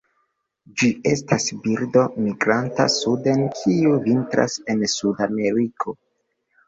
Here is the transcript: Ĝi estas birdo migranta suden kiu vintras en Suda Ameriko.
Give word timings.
Ĝi 0.79 0.87
estas 1.09 1.43
birdo 1.65 2.05
migranta 2.27 2.87
suden 2.95 3.45
kiu 3.59 3.93
vintras 4.09 4.57
en 4.75 4.83
Suda 4.99 5.29
Ameriko. 5.35 5.97